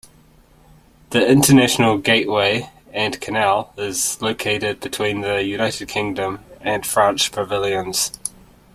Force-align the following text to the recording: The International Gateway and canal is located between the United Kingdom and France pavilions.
The 1.11 1.29
International 1.29 1.99
Gateway 1.99 2.71
and 2.91 3.21
canal 3.21 3.71
is 3.77 4.19
located 4.19 4.79
between 4.79 5.21
the 5.21 5.43
United 5.43 5.89
Kingdom 5.89 6.39
and 6.59 6.83
France 6.87 7.27
pavilions. 7.27 8.11